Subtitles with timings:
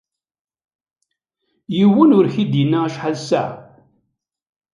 [1.77, 3.57] Yiwen ur k-id-yenna acaḥal ssaɛa.